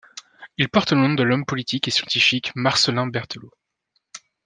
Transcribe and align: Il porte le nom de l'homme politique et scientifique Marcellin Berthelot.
Il 0.57 0.67
porte 0.67 0.93
le 0.93 0.97
nom 0.97 1.13
de 1.13 1.21
l'homme 1.21 1.45
politique 1.45 1.87
et 1.87 1.91
scientifique 1.91 2.51
Marcellin 2.55 3.05
Berthelot. 3.05 3.51